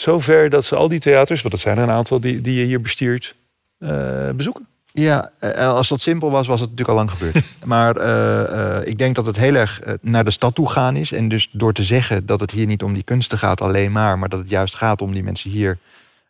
[0.01, 2.65] zover dat ze al die theaters, want dat zijn er een aantal die, die je
[2.65, 3.35] hier bestiert,
[3.79, 4.67] uh, bezoeken?
[4.93, 7.45] Ja, eh, als dat simpel was, was het natuurlijk al lang gebeurd.
[7.65, 11.13] maar uh, ik denk dat het heel erg naar de stad toe gaan is.
[11.13, 14.19] En dus door te zeggen dat het hier niet om die kunsten gaat alleen maar...
[14.19, 15.79] maar dat het juist gaat om die mensen hier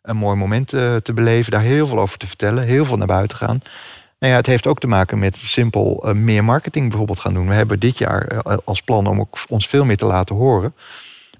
[0.01, 1.51] een mooi moment te beleven...
[1.51, 3.61] daar heel veel over te vertellen, heel veel naar buiten gaan...
[4.19, 7.47] Nou ja, het heeft ook te maken met simpel meer marketing bijvoorbeeld gaan doen.
[7.47, 10.73] We hebben dit jaar als plan om ook ons veel meer te laten horen.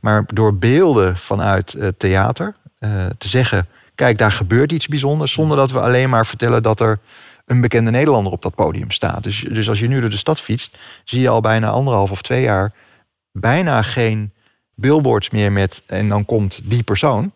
[0.02, 2.56] Maar door beelden vanuit theater
[3.18, 5.32] te zeggen kijk, daar gebeurt iets bijzonders.
[5.32, 7.00] Zonder dat we alleen maar vertellen dat er
[7.46, 9.24] een bekende Nederlander op dat podium staat.
[9.24, 12.22] Dus, dus als je nu door de stad fietst, zie je al bijna anderhalf of
[12.22, 12.74] twee jaar
[13.32, 14.32] bijna geen
[14.76, 17.32] billboards meer met en dan komt die persoon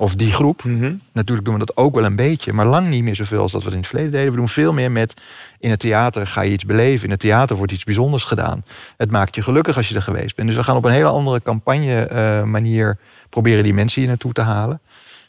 [0.00, 0.64] of die groep.
[0.64, 0.94] Mhm.
[1.12, 3.64] Natuurlijk doen we dat ook wel een beetje, maar lang niet meer zoveel als dat
[3.64, 4.30] we in het verleden deden.
[4.30, 5.14] We doen veel meer met
[5.58, 7.04] in het theater ga je iets beleven.
[7.04, 8.64] In het theater wordt iets bijzonders gedaan.
[8.96, 10.48] Het maakt je gelukkig als je er geweest bent.
[10.48, 14.32] Dus we gaan op een hele andere campagne uh, manier proberen die mensen hier naartoe
[14.32, 14.80] te halen.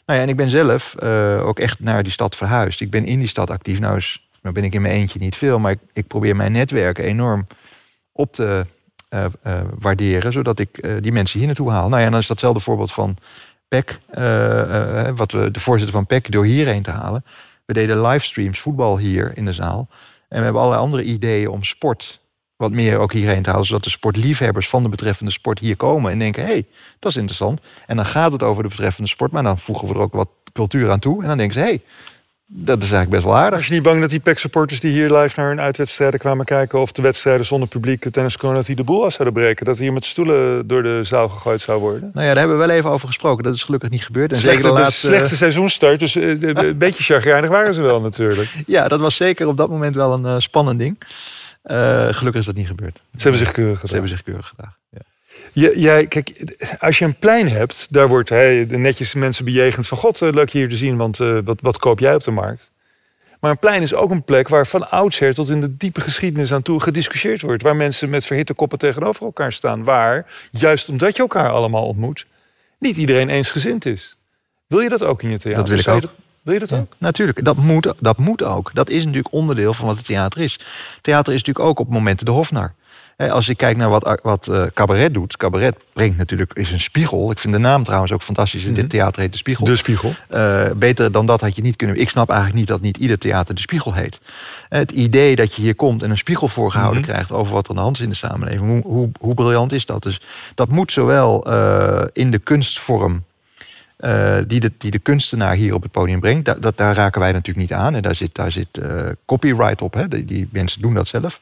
[0.06, 2.80] Nou ja, en ik ben zelf uh, ook echt naar die stad verhuisd.
[2.80, 3.80] Ik ben in die stad actief.
[3.80, 6.52] Nou, is, nou ben ik in mijn eentje niet veel, maar ik, ik probeer mijn
[6.52, 7.46] netwerk enorm
[8.12, 8.66] op te
[9.10, 9.24] uh,
[9.78, 11.88] waarderen, zodat ik die mensen hier naartoe haal.
[11.88, 13.16] Nou ja, en dan is datzelfde voorbeeld van
[13.72, 13.98] PEC,
[15.16, 17.24] wat we de voorzitter van PEC door hierheen te halen.
[17.64, 19.88] We deden livestreams voetbal hier in de zaal.
[20.28, 22.20] En we hebben allerlei andere ideeën om sport
[22.56, 23.66] wat meer ook hierheen te halen.
[23.66, 26.66] Zodat de sportliefhebbers van de betreffende sport hier komen en denken: hé, hey,
[26.98, 27.60] dat is interessant.
[27.86, 30.28] En dan gaat het over de betreffende sport, maar dan voegen we er ook wat
[30.52, 31.22] cultuur aan toe.
[31.22, 31.82] En dan denken ze: hé, hey,
[32.46, 33.58] dat is eigenlijk best wel aardig.
[33.58, 36.80] Als je niet bang dat die PEC-supporters die hier live naar hun uitwedstrijden kwamen kijken...
[36.80, 39.64] of de wedstrijden zonder publiek, tennis dat die de boel af zouden breken...
[39.64, 42.00] dat hier met stoelen door de zaal gegooid zou worden?
[42.00, 43.44] Nou ja, daar hebben we wel even over gesproken.
[43.44, 44.32] Dat is gelukkig niet gebeurd.
[44.32, 45.06] En slechte, zeker de laatste...
[45.06, 48.54] slechte seizoenstart, dus eh, een beetje chagrijnig waren ze wel natuurlijk.
[48.66, 50.98] Ja, dat was zeker op dat moment wel een uh, spannend ding.
[51.64, 52.96] Uh, gelukkig is dat niet gebeurd.
[52.96, 53.88] Ze hebben zich keurig gedaan.
[53.88, 54.74] Ze hebben zich keurig gedaan.
[54.90, 55.00] Ja.
[55.52, 60.22] Jij, kijk, als je een plein hebt, daar wordt hey, netjes mensen bejegend van God,
[60.22, 62.70] eh, leuk je hier te zien, want uh, wat, wat koop jij op de markt?
[63.40, 66.52] Maar een plein is ook een plek waar van oudsher tot in de diepe geschiedenis
[66.52, 67.62] aan toe gediscussieerd wordt.
[67.62, 69.84] Waar mensen met verhitte koppen tegenover elkaar staan.
[69.84, 72.26] Waar, juist omdat je elkaar allemaal ontmoet,
[72.78, 74.16] niet iedereen eensgezind is.
[74.66, 75.64] Wil je dat ook in je theater?
[75.64, 76.12] Dat wil ik ook.
[76.42, 76.92] Wil je dat ook?
[76.98, 78.70] Natuurlijk, dat moet, dat moet ook.
[78.74, 80.58] Dat is natuurlijk onderdeel van wat het theater is.
[81.00, 82.74] Theater is natuurlijk ook op momenten de hofnar.
[83.30, 85.36] Als je kijkt naar wat, wat uh, cabaret doet.
[85.36, 87.30] Cabaret brengt natuurlijk, is een spiegel.
[87.30, 88.64] Ik vind de naam trouwens ook fantastisch.
[88.64, 88.86] Dit mhm.
[88.86, 89.64] theater heet De Spiegel.
[89.64, 90.14] De Spiegel.
[90.34, 91.96] Uh, beter dan dat had je niet kunnen.
[91.96, 94.20] Ik snap eigenlijk niet dat niet ieder theater De Spiegel heet.
[94.68, 97.32] Het idee dat je hier komt en een spiegel voorgehouden mm krijgt...
[97.32, 98.66] over wat er aan de hand is in de samenleving.
[98.66, 100.02] Hoe, hoe, hoe briljant is dat?
[100.02, 100.20] Dus
[100.54, 103.24] dat moet zowel uh, in de kunstvorm
[104.04, 106.44] uh, die, de, die de kunstenaar hier op het podium brengt.
[106.44, 107.94] Da, dat, daar raken wij natuurlijk niet aan.
[107.94, 109.94] En daar zit, daar zit uh, copyright op.
[109.94, 110.08] Hè.
[110.08, 111.40] Die, die, mensen doen dat zelf.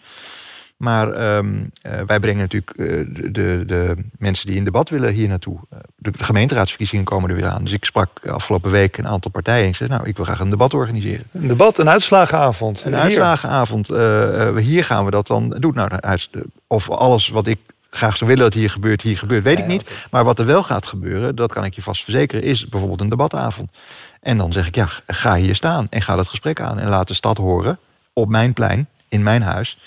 [0.76, 5.28] Maar um, uh, wij brengen natuurlijk de, de, de, mensen die in debat willen hier
[5.28, 5.58] naartoe.
[5.96, 7.62] De, de, gemeenteraadsverkiezingen komen er weer aan.
[7.62, 9.62] Dus ik sprak afgelopen week een aantal partijen.
[9.62, 11.24] En ik zei, nou, ik wil graag een debat organiseren.
[11.32, 12.84] Een debat, een uitslagenavond.
[12.84, 13.02] Een hier.
[13.02, 13.86] uitslagenavond.
[14.56, 15.74] hier gaan we dat dan doen.
[15.74, 15.90] Nou,
[16.66, 17.58] of alles wat ik
[17.90, 19.90] graag zou willen dat hier gebeurt, hier gebeurt, weet ik niet.
[20.10, 23.08] Maar wat er wel gaat gebeuren, dat kan ik je vast verzekeren, is bijvoorbeeld een
[23.08, 23.70] debatavond.
[24.20, 26.78] En dan zeg ik, ja, ga hier staan en ga dat gesprek aan.
[26.78, 27.78] En laat de stad horen,
[28.12, 29.78] op mijn plein, in mijn huis,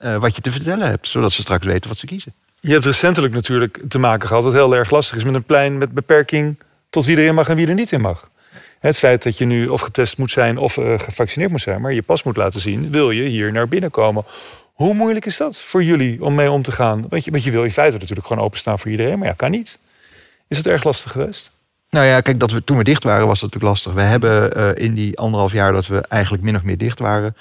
[0.00, 1.08] uh, wat je te vertellen hebt.
[1.08, 2.32] Zodat ze straks weten wat ze kiezen.
[2.60, 5.78] Je hebt recentelijk natuurlijk te maken gehad, wat heel erg lastig is met een plein
[5.78, 6.58] met beperking
[6.90, 8.28] tot wie erin mag en wie er niet in mag.
[8.78, 11.92] Het feit dat je nu of getest moet zijn of uh, gevaccineerd moet zijn, maar
[11.92, 14.24] je pas moet laten zien, wil je hier naar binnen komen.
[14.72, 17.04] Hoe moeilijk is dat voor jullie om mee om te gaan?
[17.08, 19.50] Want je, want je wil in feite natuurlijk gewoon openstaan voor iedereen, maar ja, kan
[19.50, 19.78] niet.
[20.48, 21.50] Is het erg lastig geweest?
[21.90, 23.92] Nou ja, kijk, dat we, toen we dicht waren was dat natuurlijk lastig.
[23.92, 27.36] We hebben uh, in die anderhalf jaar dat we eigenlijk min of meer dicht waren...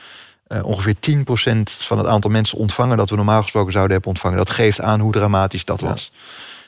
[0.48, 2.98] Uh, ongeveer 10% van het aantal mensen ontvangen...
[2.98, 4.38] dat we normaal gesproken zouden hebben ontvangen.
[4.38, 6.12] Dat geeft aan hoe dramatisch dat was.
[6.14, 6.20] Ja,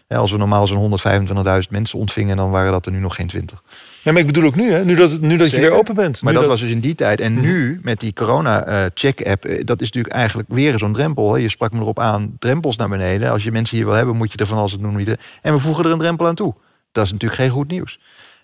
[0.08, 1.00] als we normaal zo'n
[1.36, 2.38] 125.000 mensen ontvingen...
[2.38, 3.64] dan waren dat er nu nog geen 20.
[4.02, 4.86] Ja, maar ik bedoel ook nu, hè?
[4.86, 6.22] nu dat, nu dat je weer open bent.
[6.22, 7.20] Maar dat, was dus in die tijd.
[7.20, 11.34] En nu, met die corona-check-app, eh, dat is natuurlijk eigenlijk weer zo'n drempel.
[11.34, 11.40] Hè?
[11.40, 13.32] Je sprak me erop aan, drempels naar beneden.
[13.32, 15.18] Als je mensen hier wil hebben, moet je er van alles doen.
[15.42, 16.54] En we voegen er een drempel aan toe.
[16.92, 18.00] Dat is natuurlijk geen goed nieuws.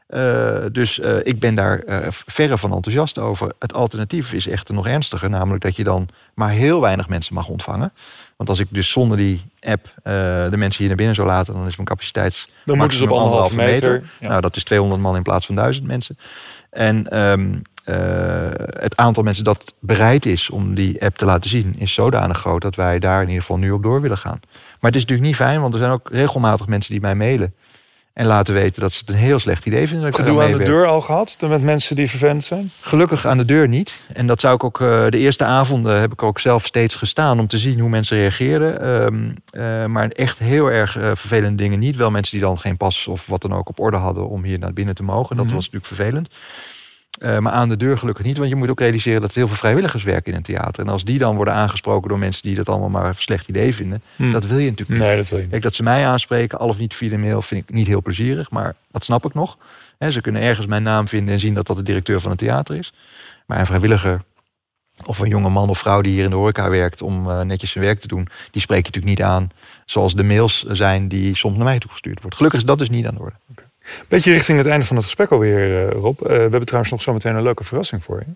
[0.09, 3.51] Uh, dus uh, ik ben daar uh, verre van enthousiast over.
[3.59, 7.47] Het alternatief is echter nog ernstiger, namelijk dat je dan maar heel weinig mensen mag
[7.47, 7.91] ontvangen.
[8.39, 10.03] Want als ik dus zonder die app uh,
[10.49, 12.47] de mensen hier naar binnen zou laten, dan is mijn capaciteit.
[12.65, 13.91] Dan moeten ze op anderhalve meter.
[13.91, 14.29] meter.
[14.29, 16.17] Nou, dat is 200 man in plaats van 1000 mensen.
[16.69, 17.95] En um, uh,
[18.79, 22.61] het aantal mensen dat bereid is om die app te laten zien, is zodanig groot
[22.61, 24.39] dat wij daar in ieder geval nu op door willen gaan.
[24.79, 27.53] Maar het is natuurlijk niet fijn, want er zijn ook regelmatig mensen die mij mailen.
[28.19, 30.11] En laten weten dat ze het een heel slecht idee vinden.
[30.11, 32.71] Dat Gedoe aan de deur al gehad met mensen die vervelend zijn?
[32.81, 34.01] Gelukkig aan de deur niet.
[34.13, 37.39] En dat zou ik ook eh, de eerste avonden heb ik ook zelf steeds gestaan
[37.39, 38.81] om te zien hoe mensen reageerden.
[38.81, 41.95] Ehm, eh, maar echt heel erg eh, vervelende dingen niet.
[41.95, 44.59] Wel mensen die dan geen pas of wat dan ook op orde hadden om hier
[44.59, 45.35] naar binnen te mogen.
[45.35, 45.55] Dat Mhm.
[45.55, 46.27] was natuurlijk vervelend.
[47.17, 49.47] Eh, maar aan de deur gelukkig niet, want je moet ook realiseren dat er heel
[49.47, 50.83] veel vrijwilligers werken in een theater.
[50.83, 53.75] En als die dan worden aangesproken door mensen die dat allemaal maar een slecht idee
[53.75, 54.31] vinden, Hm.
[54.31, 55.17] dat wil je natuurlijk niet.
[55.17, 55.51] Dat wil je niet.
[55.51, 58.01] Kijk, dat ze mij aanspreken, al of niet via de mail, vind ik niet heel
[58.01, 59.57] plezierig, maar dat snap ik nog.
[60.09, 62.75] Ze kunnen ergens mijn naam vinden en zien dat dat de directeur van het theater
[62.75, 62.93] is.
[63.45, 64.21] Maar een vrijwilliger
[65.05, 67.71] of een jonge man of vrouw die hier in de horeca werkt om eh, netjes
[67.71, 69.49] zijn werk te doen, die spreek je natuurlijk niet aan
[69.85, 72.37] zoals de mails zijn die soms naar mij toegestuurd worden.
[72.37, 73.35] Gelukkig is dat dus niet aan de orde.
[74.07, 76.21] Beetje richting het einde van het gesprek alweer, eh, Rob.
[76.21, 78.33] Eh, we hebben trouwens nog zometeen een leuke verrassing voor je.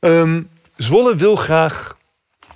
[0.00, 0.40] Ehm,
[0.76, 1.96] Zwolle wil graag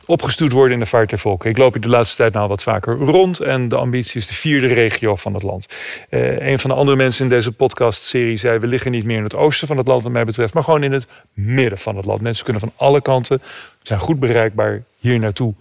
[0.06, 1.50] opgestuurd worden in de vaart der volken.
[1.50, 3.40] Ik loop hier de laatste tijd nou wat vaker rond.
[3.40, 5.66] En de ambitie is de vierde regio van het land.
[6.08, 8.58] Eh, een van de andere mensen in deze podcastserie zei...
[8.58, 10.54] we liggen niet meer in het oosten van het land wat mij betreft...
[10.54, 12.20] maar gewoon in het midden van het land.
[12.20, 13.42] Mensen kunnen van alle kanten,
[13.82, 15.54] zijn goed bereikbaar hier naartoe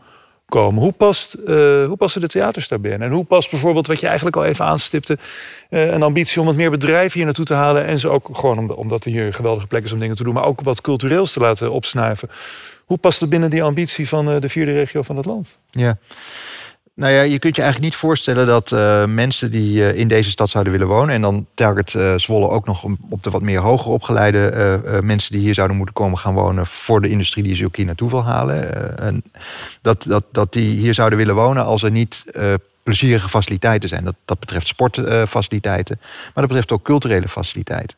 [0.56, 2.98] Hoe, past, eh, hoe passen de theaters daarbij?
[2.98, 5.18] En hoe past bijvoorbeeld, wat je eigenlijk al even aanstipte...
[5.70, 7.86] eh, een ambitie om wat meer bedrijven hier naartoe te halen...
[7.86, 10.34] en ze ook gewoon omdat- er hier een geweldige plek is om dingen te doen...
[10.34, 12.30] maar ook wat cultureels te laten opsnuiven.
[12.86, 15.48] Hoe past het binnen die ambitie van eh, de vierde regio van het land?
[15.72, 15.98] Ja.
[17.00, 20.30] Nou ja, je kunt je eigenlijk niet voorstellen dat eh, mensen die eh, in deze
[20.30, 21.16] stad zouden willen wonen...
[21.16, 25.32] en dan target eh, Zwolle ook nog op de wat meer hoger opgeleide mensen...
[25.32, 28.10] die hier zouden moeten komen gaan wonen voor de industrie die ze ook hier naartoe
[28.10, 28.98] wil halen.
[29.00, 29.24] en
[29.82, 32.24] dat, dat, dat die hier zouden willen wonen als er niet
[32.90, 34.04] plezierige faciliteiten zijn.
[34.04, 37.98] Dat, dat betreft sportfaciliteiten, maar dat betreft ook culturele faciliteiten.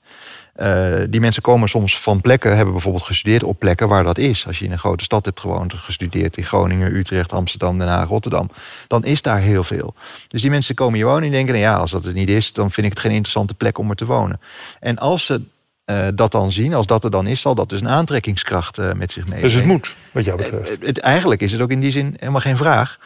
[0.56, 4.48] Eh, die mensen komen soms van plekken, hebben bijvoorbeeld gestudeerd op plekken waar dat is.
[4.48, 8.08] Als je in een grote stad hebt gewoond, gestudeerd in Groningen, Utrecht, Amsterdam, Den Haag,
[8.08, 8.50] Rotterdam,
[8.88, 9.94] dan is daar heel veel.
[10.28, 12.54] Dus die mensen komen hier wonen en denken, nou ja, als dat het niet is,
[12.54, 14.40] dan vind ik het geen interessante plek om er te wonen.
[14.80, 15.42] En als ze
[15.86, 18.92] eh, dat dan zien, als dat er dan is, zal dat dus een aantrekkingskracht eh,
[18.94, 19.48] met zich meebrengen.
[19.48, 20.70] Dus het moet, wat jou betreft.
[20.80, 23.00] Het- eigenlijk is het ook in die zin helemaal geen vraag.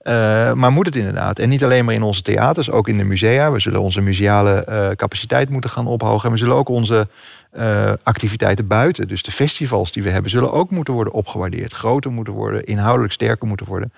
[0.00, 1.38] Eh, maar moet het inderdaad.
[1.38, 3.52] En niet alleen maar in onze theaters, ook in de musea.
[3.52, 6.24] We zullen onze museale eh, capaciteit moeten gaan ophogen.
[6.24, 7.08] En we zullen ook onze
[7.50, 11.72] eh, activiteiten buiten, dus de festivals die we hebben, zullen ook moeten worden opgewaardeerd.
[11.72, 13.92] Groter moeten worden, inhoudelijk sterker moeten worden.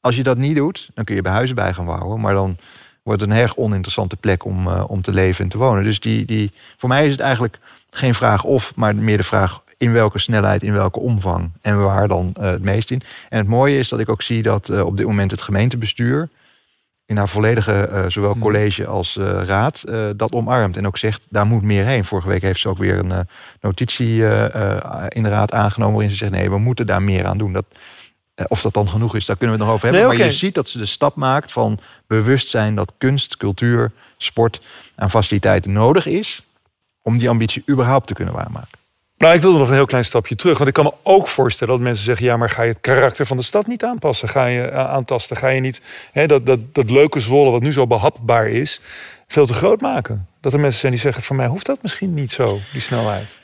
[0.00, 2.20] Als je dat niet doet, dan kun je bij huizen bij gaan bouwen.
[2.20, 2.56] Maar dan
[3.02, 5.84] wordt het een erg oninteressante plek om, om te leven en te wonen.
[5.84, 7.58] Dus die, die, voor mij is het eigenlijk
[7.90, 12.08] geen vraag of, maar meer de vraag in welke snelheid, in welke omvang en waar
[12.08, 13.02] dan eh, het meest in.
[13.28, 16.28] En het mooie is dat ik ook zie dat eh, op dit moment het gemeentebestuur
[17.06, 18.40] in haar volledige eh, zowel Hmm.
[18.40, 19.84] college als raad
[20.16, 22.04] dat omarmt en ook zegt daar moet meer heen.
[22.04, 23.26] Vorige week heeft ze ook weer een
[23.60, 24.14] notitie
[25.08, 27.52] in de raad aangenomen waarin ze zegt nee we moeten daar meer aan doen.
[27.52, 27.64] Dat,
[28.48, 30.08] of dat dan genoeg is, daar kunnen we het nog over hebben.
[30.08, 34.60] Nee, Maar je ziet dat ze de stap maakt van bewustzijn dat kunst, cultuur, sport
[34.94, 36.42] en faciliteiten nodig is
[37.02, 38.77] om die ambitie überhaupt te kunnen waarmaken.
[39.18, 40.56] Nou, ik wilde nog een heel klein stapje terug.
[40.56, 42.26] Want ik kan me ook voorstellen dat mensen zeggen...
[42.26, 44.28] ja, maar ga je het karakter van de stad niet aanpassen?
[44.28, 45.36] Ga je eh, aantasten?
[45.36, 48.80] Ga je niet hè, dat, dat, dat leuke Zwolle, wat nu zo behapbaar is...
[49.26, 50.28] veel te groot maken?
[50.40, 51.22] Dat er mensen zijn die zeggen...
[51.22, 53.37] van mij hoeft dat misschien niet zo, die snelheid.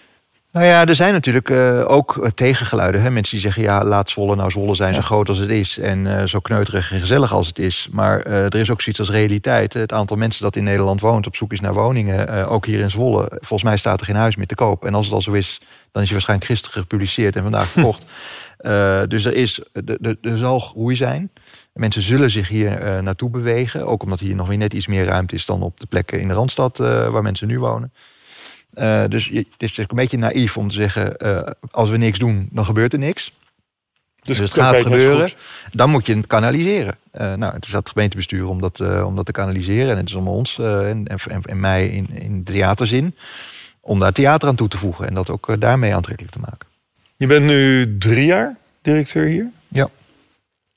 [0.55, 3.03] Nou ja, er zijn natuurlijk eh, ook eh, tegengeluiden.
[3.03, 3.11] Hè?
[3.11, 5.79] Mensen die zeggen, ja, laat Zwolle nou Zwolle zijn, zo groot als het is.
[5.79, 7.89] En eh, zo kneuterig en gezellig als het is.
[7.91, 9.73] Maar er is ook zoiets als realiteit.
[9.73, 12.49] Het aantal mensen dat in Nederland woont, op zoek is naar woningen.
[12.49, 13.29] ook hier in Zwolle.
[13.31, 14.85] Volgens mij staat er geen huis meer te koop.
[14.85, 15.61] En als het al zo is,
[15.93, 18.05] dan is je waarschijnlijk gisteren gepubliceerd en vandaag verkocht.
[19.09, 21.31] Dus er, is, er, er- zal groei zijn.
[21.73, 23.87] Mensen zullen zich hier naartoe bewegen.
[23.87, 26.29] Ook omdat hier nog weer net iets meer ruimte is dan op de plekken in
[26.29, 27.93] de Randstad waar mensen nu wonen.
[28.75, 32.49] Eh, dus het is een beetje naïef om te zeggen, eh, als we niks doen,
[32.51, 33.33] dan gebeurt er niks.
[34.23, 35.31] Dus, het gaat gebeuren.
[35.73, 36.95] Dan moet je het kanaliseren.
[37.11, 39.91] Eh, nou, het is aan het gemeentebestuur om dat, om dat te kanaliseren.
[39.91, 43.15] En het is om ons en, en, en mij in, in theaterzin
[43.81, 45.07] om daar theater aan toe te voegen.
[45.07, 46.69] En dat ook daarmee aantrekkelijk te maken.
[47.17, 49.51] Je bent nu drie jaar directeur hier.
[49.69, 49.89] Ja.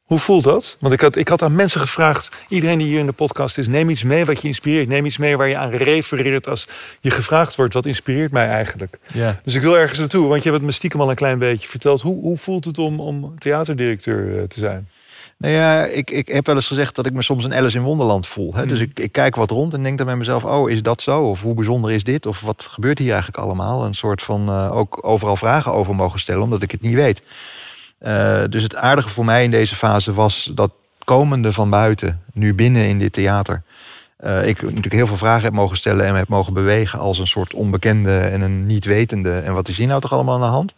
[0.08, 0.76] Hoe voelt dat?
[0.80, 3.68] Want ik had, ik had aan mensen gevraagd, iedereen die hier in de podcast is,
[3.68, 4.88] neem iets mee wat je inspireert.
[4.88, 6.68] Neem iets mee waar je aan refereert als
[7.02, 7.74] je gevraagd wordt.
[7.74, 8.98] Wat inspireert mij eigenlijk?
[9.14, 9.40] Ja.
[9.44, 11.68] Dus ik wil ergens naartoe, want je hebt het me stiekem al een klein beetje
[11.68, 12.02] verteld.
[12.02, 14.88] Hoe, hoe voelt het om, om theaterdirecteur eh, te zijn?
[15.38, 17.84] Nou ja, ik, ik heb wel eens gezegd dat ik me soms een Alice in
[17.84, 18.56] Wonderland voel.
[18.56, 18.66] Hè?
[18.66, 18.90] Dus Mhm.
[18.90, 20.44] ik, ik kijk wat rond en denk dan bij mezelf...
[20.44, 21.22] oh, is dat zo?
[21.22, 22.26] Of hoe bijzonder is dit?
[22.26, 23.86] Of wat gebeurt hier eigenlijk allemaal?
[23.86, 26.42] Een soort van eh, ook overal vragen over mogen stellen...
[26.44, 27.22] omdat ik het niet weet.
[27.98, 30.52] Eh, dus het aardige voor mij in deze fase was...
[30.54, 30.72] dat
[31.04, 33.62] komende van buiten, nu binnen in dit theater...
[34.18, 36.06] eh, ik natuurlijk heel veel vragen heb mogen stellen...
[36.06, 39.40] en heb mogen bewegen als een soort onbekende en een niet wetende.
[39.40, 40.74] En wat is hier nou toch allemaal aan de hand?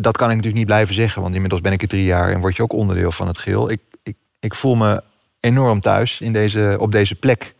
[0.00, 2.40] dat kan ik natuurlijk niet blijven zeggen, want inmiddels ben ik er drie jaar en
[2.40, 3.70] word je ook onderdeel van het geheel.
[3.70, 5.02] Ik, ik, ik voel me
[5.40, 7.54] enorm thuis in deze, op deze plek.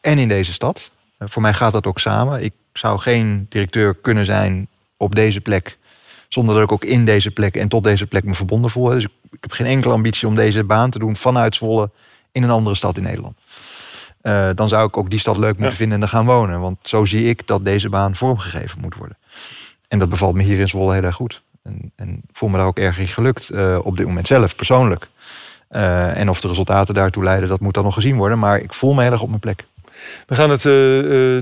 [0.00, 0.90] en in deze stad.
[1.18, 2.42] Eh, voor mij gaat dat ook samen.
[2.42, 5.78] Ik zou geen directeur kunnen zijn op deze plek
[6.28, 8.88] zonder dat ik ook in deze plek en tot deze plek me verbonden voel.
[8.88, 11.90] Dus ik, ik heb geen enkele ambitie om deze baan te doen vanuit Zwolle
[12.32, 13.38] in een andere stad in Nederland.
[14.22, 16.60] Uh, dan zou ik ook die stad leuk moeten vinden en daar gaan wonen.
[16.60, 19.16] Want zo zie ik dat deze baan vormgegeven moet worden.
[19.88, 21.42] En dat bevalt me hier in Zwolle heel erg goed.
[21.62, 25.08] En, en voel me daar ook erg in gelukt uh, op dit moment zelf, persoonlijk.
[25.70, 28.38] Uh, en of de resultaten daartoe leiden, dat moet dan nog gezien worden.
[28.38, 29.64] Maar ik voel me heel erg op mijn plek.
[30.26, 30.72] We gaan het uh,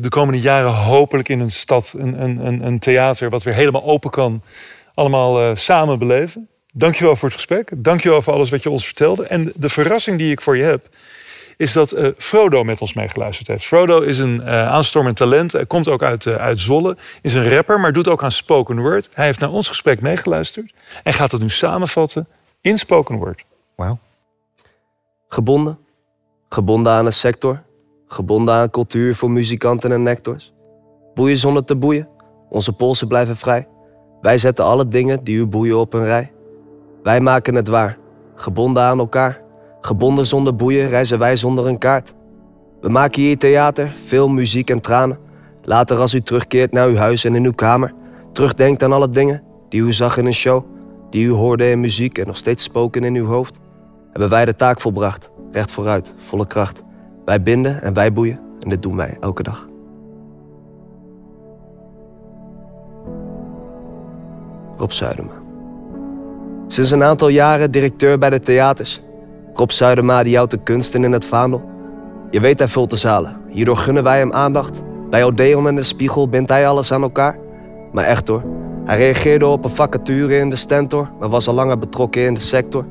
[0.01, 3.31] de komende jaren hopelijk in een stad, een, een, een theater...
[3.31, 4.43] wat weer helemaal open kan,
[4.95, 6.49] allemaal uh, samen beleven.
[6.73, 7.73] Dankjewel voor het gesprek.
[7.77, 9.27] Dankjewel voor alles wat je ons vertelde.
[9.27, 10.89] En de verrassing die ik voor je heb
[11.57, 13.65] is dat uh, Frodo met ons meegeluisterd heeft.
[13.65, 15.53] Frodo is een uh, aanstormend talent.
[15.53, 16.97] Hij komt ook uit, uh, uit Zolle.
[17.23, 19.09] Is een rapper, maar doet ook aan spoken word.
[19.13, 20.73] Hij heeft naar ons gesprek meegeluisterd.
[21.03, 22.29] En gaat het nu samenvatten
[22.61, 23.45] in spoken word.
[23.75, 23.99] Wauw.
[25.29, 25.79] Gebonden.
[26.49, 27.63] Gebonden aan een sector.
[28.07, 30.53] Gebonden aan cultuur voor muzikanten en nectors.
[31.15, 32.09] Boeien zonder te boeien.
[32.49, 33.69] Onze polsen blijven vrij.
[34.25, 36.33] Wij zetten alle dingen die u boeien op een rij.
[37.03, 37.99] Wij maken het waar.
[38.35, 39.41] Gebonden aan elkaar.
[39.81, 42.15] Gebonden zonder boeien reizen wij zonder een kaart.
[42.81, 45.19] We maken hier theater, film, muziek en tranen.
[45.63, 47.95] Later als u terugkeert naar uw huis en in uw kamer,
[48.33, 50.65] terugdenkt aan alle dingen die u zag in een show,
[51.11, 53.59] die u hoorde in muziek en nog steeds spoken in uw hoofd,
[54.11, 56.83] hebben wij de taak volbracht, recht vooruit, volle kracht.
[57.25, 59.74] Wij binden en wij boeien en dit doen wij elke dag.
[64.85, 65.33] Rob Zuidema.
[66.67, 69.01] Sinds een aantal jaren directeur bij de theaters
[69.53, 71.63] Rob Zuidema die houdt de kunsten in het vaandel.
[72.31, 73.37] Je weet hij vult de zalen.
[73.49, 74.83] Hierdoor gunnen wij hem aandacht.
[75.11, 77.39] Bij Odeon en de Spiegel bindt hij alles aan elkaar.
[77.93, 78.43] Maar echt hoor,
[78.85, 81.11] hij reageerde op een vacature in de Stentor...
[81.21, 82.85] maar was al langer betrokken in de sector.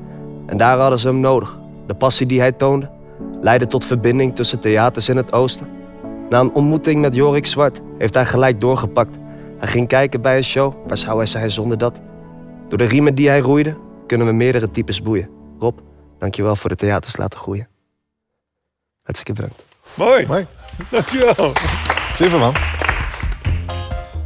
[0.46, 1.60] En daar hadden ze hem nodig.
[1.88, 2.90] De passie die hij toonde
[3.42, 5.68] leidde tot verbinding tussen theaters in het oosten.
[6.30, 9.18] Na een ontmoeting met Jorik Zwart heeft hij gelijk doorgepakt.
[9.64, 12.02] Hij ging kijken bij een show, waar zou hij zijn zonder dat?
[12.70, 15.30] Door de riemen die hij roeide, kunnen we meerdere types boeien.
[15.60, 15.80] Rob,
[16.20, 17.68] Dankjewel voor de theaters laten groeien.
[19.04, 19.66] Hartstikke bedankt.
[19.98, 20.28] Mooi.
[20.28, 20.46] Mooi.
[20.90, 21.54] Dankjewel.
[22.16, 22.54] Super man.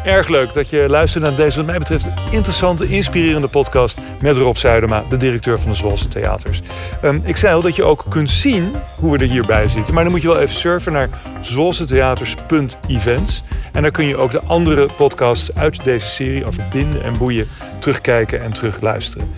[0.08, 4.56] Erg leuk dat je luistert naar deze, wat mij betreft, interessante, inspirerende podcast met Rob
[4.56, 6.62] Zuidema, de directeur van de Zwolse Theaters.
[7.04, 10.04] Um, ik zei al dat je ook kunt zien hoe we er hierbij zitten, maar
[10.04, 11.10] dan moet je wel even surfen naar
[11.42, 13.44] zwolsetheaters.events.
[13.72, 17.48] En dan kun je ook de andere podcasts uit deze serie over binden en boeien
[17.80, 19.34] terugkijken en terugluisteren.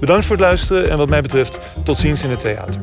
[0.00, 2.80] Bedankt voor het luisteren en wat mij betreft tot ziens in het theater.